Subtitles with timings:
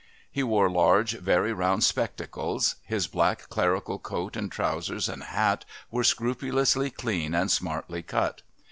[0.31, 2.73] He wore large, very round spectacles.
[2.83, 8.41] His black clerical coat and trousers and hat were scrupulously clean and smartly cut.